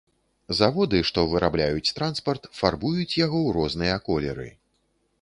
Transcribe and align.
Заводы, 0.59 1.01
што 1.09 1.25
вырабляюць 1.33 1.93
транспарт, 1.99 2.51
фарбуюць 2.63 3.17
яго 3.25 3.47
у 3.51 3.55
розныя 3.63 4.03
колеры. 4.11 4.53